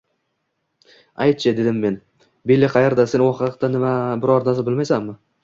Ayt-chi,– 1.25 1.53
dedim 1.59 1.77
men,– 1.83 1.97
Billi 2.53 2.71
qayerda? 2.77 3.07
Sen 3.13 3.25
u 3.27 3.29
haqida 3.43 3.71
biron 4.25 4.51
narsa 4.51 4.67
bilmaysanmi? 4.73 5.17